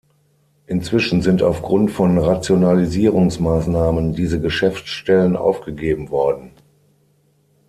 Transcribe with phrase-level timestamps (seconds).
[0.65, 6.53] Inzwischen sind aufgrund von Rationalisierungsmaßnahmen diese Geschäftsstellen aufgegeben worden.